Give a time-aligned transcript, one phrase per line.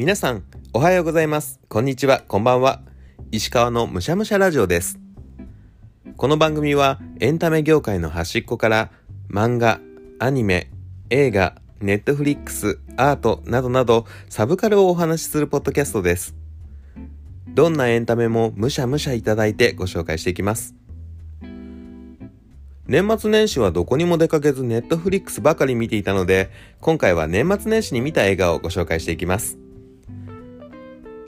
[0.00, 1.60] 皆さん、おはようございます。
[1.68, 2.80] こんにちは、こんばんは。
[3.32, 4.98] 石川のむしゃむしゃラジオです。
[6.16, 8.90] この番組はエンタメ業界の端っこから
[9.28, 9.78] 漫画、
[10.18, 10.70] アニメ、
[11.10, 16.34] 映画、ネットフリックス、アートなどなどサブカルをお話しするポッドキャストです。
[17.48, 20.74] どんなエンタメもむしゃむしゃいただいてご紹介していきます。
[22.86, 26.48] 年末年始はどこにも出かけずネットフリックスばかり見ていたので、
[26.80, 29.58] 今回は年末年始に見た映画をご紹介していきます。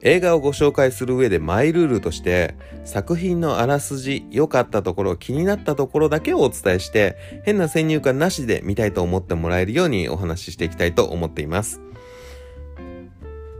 [0.03, 11.81] 映画をご紹介する上でマイルールとして作品のあらすじ良かったところ気になったところだけをお伝えして変な先入観なしで見たいと思ってもらえるようにお話ししていきたいと思っています。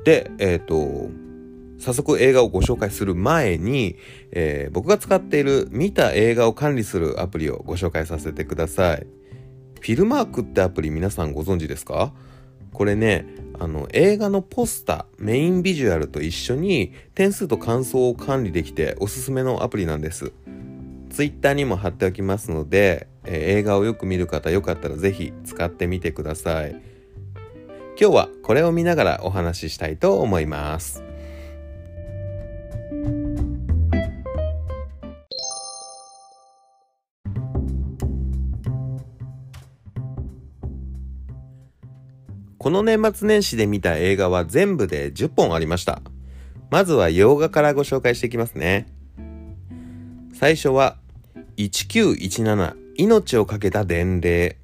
[0.05, 1.11] でえっ、と
[1.79, 3.97] 早速映画をご紹介する前に、
[4.33, 9.07] えー僕が使っている見た映画を管理するアプリをご紹介させてください。
[9.81, 12.13] フィルマークってアプリ皆さんご存知ですか？
[12.73, 13.27] これね
[13.59, 20.33] あの映画のポスターメインビジュアルと一緒に点数と感想を管理できておすすめのアプリなんです。
[21.11, 26.71] Twitter にも貼っておきますので、えー映画をよく見る方よかったら是非使ってみてください。
[28.01, 31.12] 今日はこれを見ながらお話ししたいと思います。
[42.63, 46.01] この年末年始で見た映画は全部で10本ありました。
[46.71, 48.87] まずは洋画からご紹介していきますね。
[50.33, 50.97] 最初は
[51.57, 54.59] 1917命を懸けた伝令。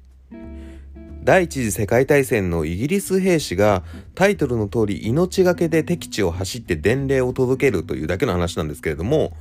[1.25, 3.83] 第一次世界大戦のイギリス兵士が
[4.15, 9.33] タイトルの通り命がけで敵地を走って伝令を届けるというだけの話なんですけれども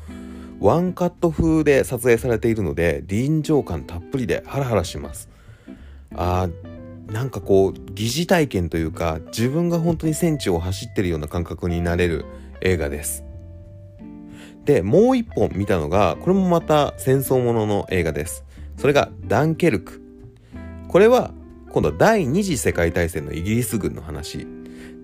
[0.58, 5.28] ワンカット風で撮影されているので臨場感たっぷりでハラハラします
[6.16, 6.77] あー
[7.08, 12.26] なんかこう疑似体験というか自分が本当に戦地を走ってるような感覚になれる
[12.60, 13.24] 映画です。
[14.64, 18.44] でもう一本見たのがこれもまた戦争ものの映画です。
[18.76, 20.02] それがダンケルク。
[20.88, 21.32] これは
[21.70, 24.46] 今度は第二次世界大戦のイギリス軍の話。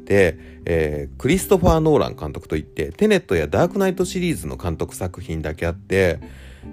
[0.04, 0.36] で、
[0.66, 6.20] えークリストファー・ノーラン監督といってテネットやダークナイトシリーズの監督作品だけあって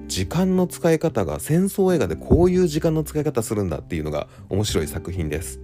[0.07, 5.59] 時間の使い方が戦争映画でこういう時間の使い方するんだっていうのが面白い作品です。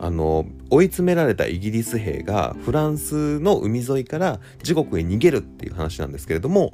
[0.00, 6.72] あの追い詰められたイギリス兵がフランスの海沿いから自国へ逃げるっていう話なんですけれども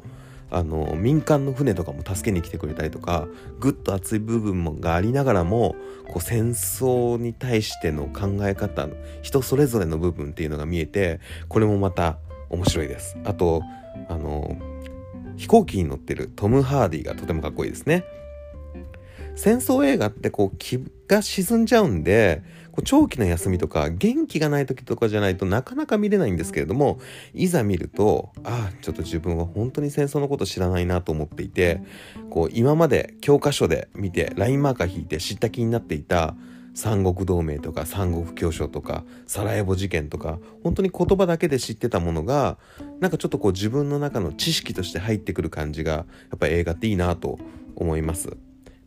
[0.50, 3.26] あの民間の船とかも助けに来てくれたりとか
[3.60, 5.74] ぐっと熱い部分もがありながらも
[6.06, 8.88] こう戦争に対しての考え方
[9.22, 11.18] 人それぞれの部分っていうのが見えて
[11.48, 12.18] これもまた
[12.50, 13.16] 面白いです。
[13.24, 13.62] あと
[14.08, 14.56] あの
[15.36, 18.04] 飛行機に乗ってるトム・ハーディがとてもかっこいいですね。
[19.36, 20.78] 戦争映画ってこう気
[21.08, 27.00] が沈んじゃうんでこう長期の休みとか元気がない時とかじゃないとなかなか見れないんですけれども
[27.32, 31.80] いざ見るとああちょっと自分は本当に戦争のこと知らないなと思っていて
[32.30, 36.36] こう今まで教科書で見てラインマーカー引いて知った気になっていた
[36.74, 42.58] 三国同盟とか三国協商とかサラエボ事件とか本当に言葉だけで知ってたものが
[43.00, 47.38] なんかちょっとこう自分の中の知識として入ってくる感じがやっぱ映画っていいなと
[47.76, 48.36] 思います。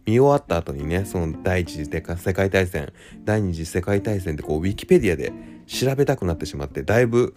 [0.05, 2.01] 見終わった後にねその第一次世
[2.33, 2.93] 界大戦
[3.25, 5.33] 第二次世界大戦ってこうウィキペディアで
[5.67, 7.35] 調べたくなってしまってだいぶ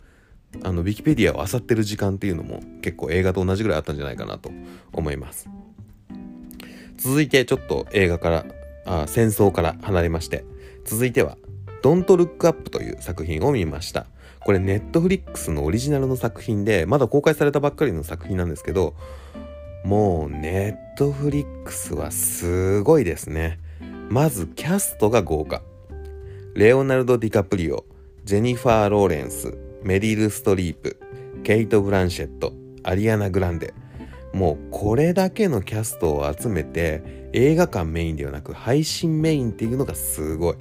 [0.62, 4.52] あのウィキペディアを漁ってる時間っていうのも結構映画と同じぐらいあったんじゃないかなと
[4.92, 5.48] 思います
[6.96, 8.46] 続いてちょっと映画から
[8.84, 10.44] あ戦争から離れまして。
[10.84, 11.36] 続いては
[11.82, 14.06] 「Don't Look Up」という作品を見ました。
[14.40, 18.94] これネットフリックスのオリジナルの作品でまだ公開されたばっかりの作品なんですけど
[19.84, 23.58] もうネットフリックスはすごいですね。
[24.08, 25.62] まずキャストが豪華。
[26.54, 27.84] レオナルド・ディカプリオ
[28.24, 30.98] ジェニファー・ローレンスメリル・ストリープ
[31.44, 32.52] ケイト・ブランシェット
[32.82, 33.72] アリアナ・グランデ
[34.32, 40.56] もうこれだけのキャストを集めて映画館メインではなく配信メインっていうのがすごい。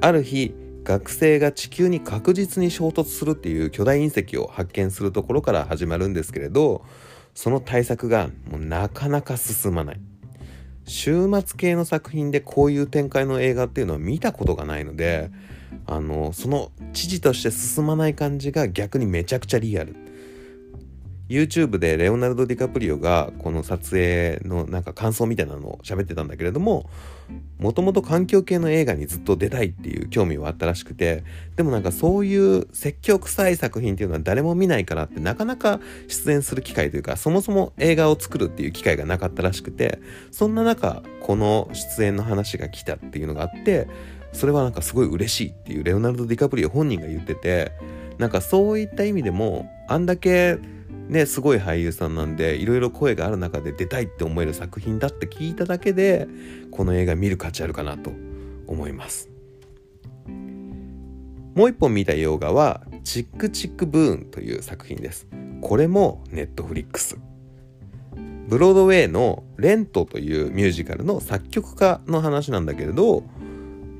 [0.00, 0.54] ある日
[0.84, 6.84] 学生が地球に確実に衝突するっていう巨大隕石を発見するところから始まるんですけれど
[7.34, 10.00] その対策がもうなかなか進まない。
[10.88, 15.32] 週末系の作品でこういう展開の映画っていうのは見たことがないので
[15.84, 19.96] あのその知事として進まない感じが逆にめちゃくちゃリアル。
[21.28, 26.88] YouTube でレオナルド・ディカプリオがこの撮影のなんか感想みたいなのを喋ってたんだけれども
[27.58, 31.24] もともと環境系の映画にずっと出たいっていう興味はあったらしくて
[31.56, 39.98] でもなんかそういう説教臭い作品っていうのは誰も見ないからってなかなか出演する機会というかそもそも映画を作るっていう機会がなかったらしくて
[40.30, 43.88] そんな中この出演の話が来たっていうのがあって
[44.32, 47.72] それはなんかすごい嬉しいっていうレオナルド・ディカプリオ本人が言ってて
[48.18, 50.58] なんかそういった意味でもあんだけ
[51.08, 56.26] ねすごい俳優さんなんでいろいろ声がある中で出たいって思える作品だって聞いただけで
[56.70, 58.10] この映画見る価値あるかなと
[58.66, 59.30] 思います。
[61.54, 65.26] もう一本見た洋画はチックチックブーンという作品です。
[65.62, 67.16] これもネットフリックス。
[68.48, 73.24] ブロードウェイのレントというミュージカルの作曲家の話なんだけれど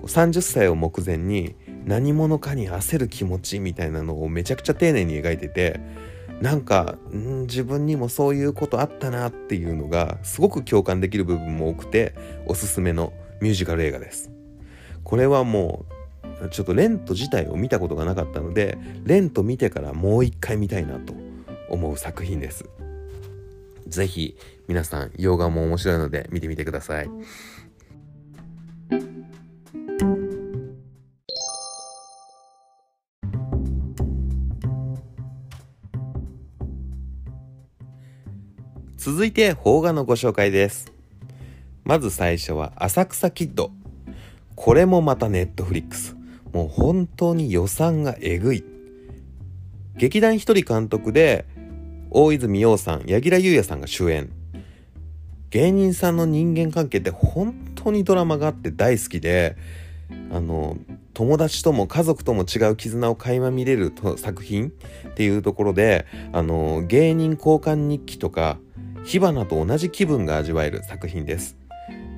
[0.03, 5.81] 30歳を目前に何者かに焦る気持ちみたいなのをめちゃくちゃ丁寧に描いてて
[6.41, 12.15] なんかん自分にもそういうことあったなっていうのがすごく共感できる部分も多くて
[12.47, 14.31] おすすめのミュージカル映画です
[15.03, 15.87] これはも
[16.43, 21.15] うちょっとレント自体を見たことがなかったのでレント見てからもう一回見たいなと
[21.71, 22.69] 思う作品です
[23.87, 24.37] ぜひ
[24.69, 27.11] 皆さん洋画も面白いので見てみてください。
[39.17, 40.93] 続いて邦画のご紹介です。
[41.85, 43.71] まず最初は浅草キッド。
[44.57, 46.15] これもまたネットフリックス。
[46.53, 48.63] もう本当に予算がえぐい。
[49.97, 51.47] 劇団一人監督で
[52.11, 54.29] 大泉洋さん柳楽優弥さんが主演。
[55.49, 59.57] 芸人さんの人間関係って本当にドラマがあって大好きで
[60.31, 60.77] あの
[61.15, 64.69] 友達とも家族とも違う絆を垣間見れる作品
[65.09, 66.05] っていうところで
[66.35, 68.59] あの芸人交換日記とか
[69.07, 71.57] 火花と同じ気分が味わえる作品です。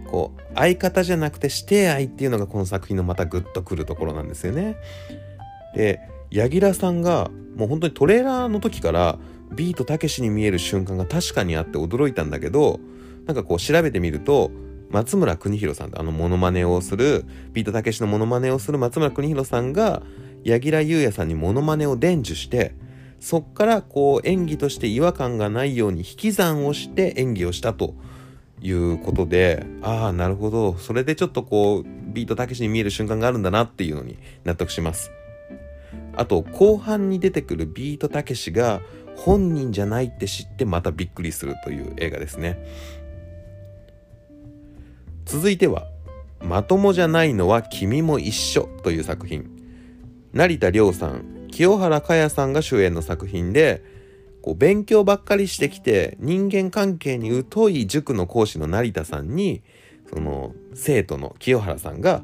[0.07, 4.77] こう相方じゃなくて師弟愛っていうのがこの作品のまたグッとくるところなんですよね。
[5.75, 6.01] で
[6.31, 9.19] 柳楽さんがもう本当にトレーラーの時から
[9.55, 12.81] ビートたけしに見える瞬間が確かにあって驚いたんだけど
[13.27, 14.51] なんかこう調べてみると
[14.91, 20.03] 松村邦弘さんあのモノマネをするビートたけしのモノマネをする松村邦弘さんが
[20.45, 22.75] 柳楽優弥さんにモノマネを伝授して
[23.21, 27.95] そっからこう演技として違和感がないように引き算をして演技をしたと
[28.61, 30.77] いうことでああなるほど。
[30.79, 35.11] それでちょっとこうビートたけしに見える瞬間があるんだなっていうのに納得します。
[36.17, 38.81] あと後半に出てくるビートたけしが
[39.17, 42.65] 本人じゃないって知ってまたびっくりするという映画ですね。
[45.25, 45.87] 続いては
[46.43, 49.51] 「まともじゃないのは君も一緒」という作品。
[50.33, 53.83] 成田凌さん清原果耶さんが主演の作品で
[54.43, 59.63] こう勉強ばっかりしてきて人間関係に疎い塾の講師の成田さんに
[60.09, 62.23] その生徒の清原さんが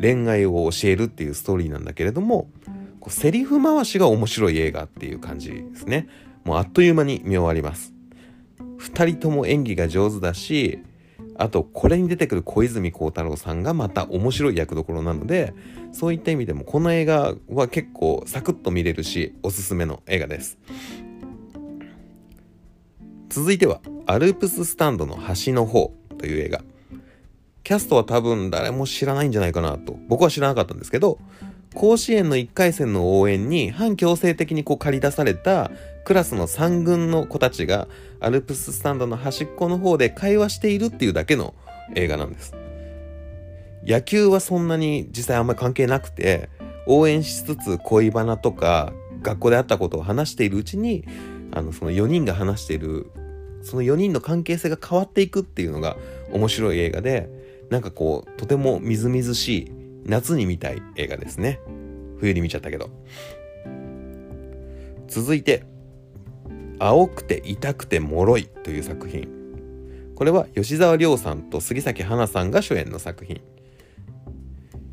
[0.00, 2.50] 恋愛を教えるっていうストーリーなんだけれども
[2.98, 6.08] こうセリフ回しが面白い映画っていう感じですね。
[6.42, 7.94] もうあっという間に見終わります。
[8.80, 10.82] 2人とも演技が上手だし
[11.42, 15.54] あとこれに出てくる小泉孝太郎さんがまた面白い役どころなので
[15.90, 20.56] そういった意味でもこの映画は結構サクッと見れるしおすすめの映画です。
[23.28, 26.62] 続いてはアルプススタンドの端の方という映画。
[27.64, 31.18] キャストは多分誰も知らないんじゃないかなと僕は知らなかったんですけど
[31.74, 35.70] 甲子園の1回戦の応援に反強制的にこう借り出された
[36.04, 37.88] クラスの3軍の子たちが
[38.20, 41.54] アルプススタンドの端っこの方で会話しているっていうだけの
[41.94, 42.54] 映画なんです。
[43.84, 46.48] 野球はそんなに実際あんまり関係なくて
[46.86, 48.92] 応援しつつ恋バナとか
[49.22, 51.04] 学校であったことを話しているうちに
[51.52, 53.10] あのその4人が話している
[53.62, 55.96] その4人の関係性が変わっていくっていうのが
[56.32, 57.28] 面白い映画で
[57.70, 59.72] なんかこうとてもみずみずしい
[60.04, 61.60] 夏に見たい映画ですね
[62.18, 62.90] 冬に見ちゃったけど
[65.08, 65.64] 続いて
[66.78, 69.28] 青くて痛くて脆いという作品。
[70.14, 73.40] これは吉沢亮さんと杉咲花さんが主演の作品。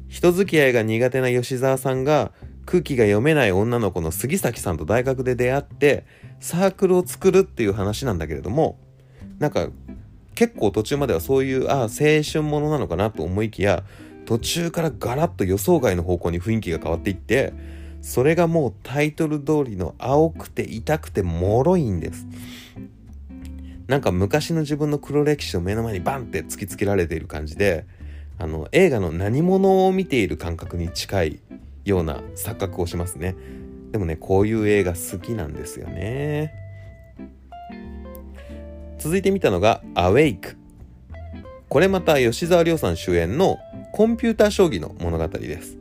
[0.08, 2.32] 人付き合いが苦手な吉沢さんが
[2.66, 6.06] 空気が読めない女の子の杉咲さんと大学で出会って
[6.40, 8.80] サークルを作るっていう話なんだけれども
[9.40, 9.70] なんか
[10.36, 11.90] 結構途中まではそういうああ青
[12.24, 13.84] 春ものなのかなと思いきや
[14.26, 17.54] 途中からガラッと予想外の方向に雰囲気が変わっていって
[18.02, 22.28] それがもうタイトル通りの青くて痛くて脆いんです。
[23.88, 27.86] なんか昔の自分の黒歴史を目の前にバンって突きつけられている感じで
[28.38, 31.40] あの映画の何者を見ている感覚に近い
[31.86, 33.36] ような錯覚をしますね。
[33.92, 36.54] でもねこういう映画好きなんですよね。
[39.00, 40.56] 続いて見たのが「アウェイク」
[41.68, 43.58] これまた吉沢亮さん主演の
[43.92, 45.79] コンピューター将棋の物語です。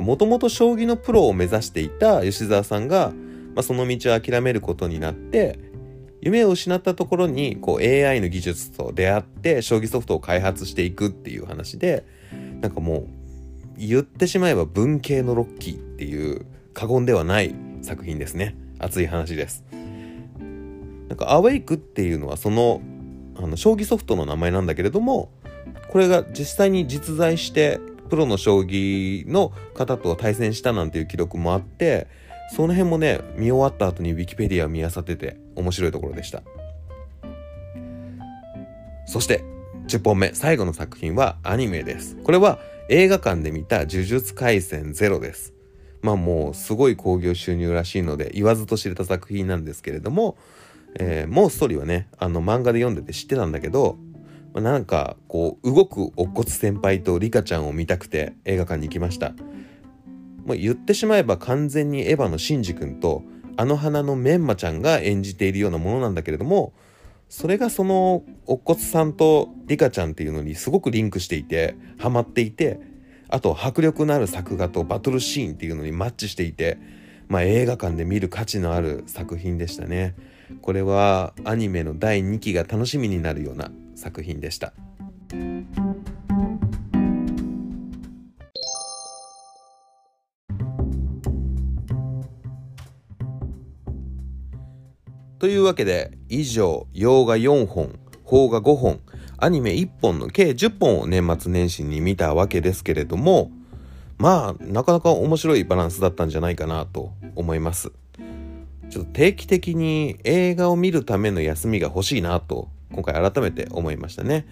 [0.00, 3.12] もともと将棋のプロを目指していた吉沢さんが、
[3.54, 5.58] まあ、その道を諦めることになって
[6.22, 12.06] 夢を失ったところにこう AI の技術と出会って将棋ソフトを開発していくっていう話で
[12.60, 13.06] なんかもう
[13.76, 18.54] 言ってしまえば文系のロッキーっていう過言ではない作品ですね。
[18.78, 19.64] 熱い話です。
[21.08, 22.80] なんかアウェイクっていうのはその
[23.36, 25.30] あの将棋ソフトの名前なんだけれども
[25.88, 27.80] これが実際に実在して
[28.12, 32.08] プロの将棋の方と対戦したなんていう記録もあって
[32.54, 36.42] その辺もね見終わった後にウィキペディアを見漁ってて面白いところでした。
[39.06, 39.42] そして
[39.86, 42.16] 10本目最後の作品はアニメです。
[42.16, 42.58] これは
[42.90, 45.54] 映画館で見た呪術廻戦ゼロです。
[46.02, 50.36] まあもうすごい興行収入らしいので言わずと知れた作品なんですけれども、
[51.00, 53.96] えー、もうストーリーはねあの漫画で読んでて知ってたんだけど
[54.54, 59.32] まあ、なんかこう動く乙骨先輩とリカちゃんを見たくて映画館に行きました。
[60.44, 63.22] まあ、言ってしまえば完全にエヴァのシンジ君と
[63.56, 66.72] あの花のメンマちゃんが演じているようなものなんだけれども
[67.28, 72.80] それがその乙骨さんとリカちゃんっていうのにすごくリンクしていてハマっていて
[73.28, 76.78] あと迫力のある作画とバトルシーンっていうのにマッチしていて
[77.28, 80.14] まあ映画館で見る価値のある作品でしたね。
[80.60, 83.70] これはアニメの第2期が楽しみになるような
[84.02, 84.72] 作品でした。
[95.38, 99.00] というわけで以上洋画4本邦画5本
[99.38, 103.50] アニメ1本の計10本を年末年始に見たわけですけれども
[104.18, 107.90] まあなかなか面白いバランスだったんじゃないかなと思います
[108.88, 114.46] ちょっと定期的に映画を見るための休みが欲しいなと今回改めて思いましたね。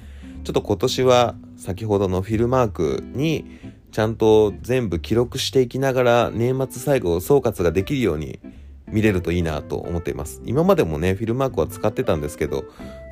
[0.44, 3.44] ちょっと今年は先ほどのフィルマークに
[3.92, 8.40] ちゃんと全部記録していきながら年末最後総括ができるように
[8.88, 10.42] 見れるといいなと思っています。
[10.44, 12.64] 今までもねフィルマークは使ってたんですけど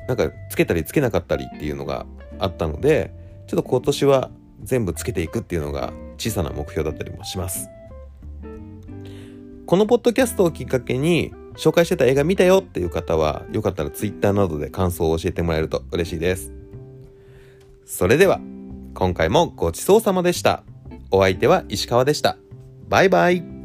[0.07, 2.05] なんかつけたりつけなかったりっていうのが
[2.39, 3.13] あったので
[3.47, 4.31] ちょっと今年は
[4.63, 7.69] 全部つけていくっていうのが小さな目標だったりもします。
[9.65, 16.53] このポッドキャストをきっかけに紹介してた映画見たよっていう方は、よかったら Twitter などで感想を教えてもらえると嬉しいです。
[17.85, 18.39] それでは、
[18.93, 20.63] 今回もごちそうさまでした。
[21.11, 22.37] お相手は石川でした。
[22.87, 23.58] バイバイ。